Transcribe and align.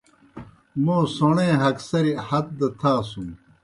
موں 0.83 1.03
سوݨے 1.15 1.47
ہگسریْ 1.61 2.13
ہت 2.27 2.47
دہ 2.57 2.67
تھاسُن۔ 2.79 3.29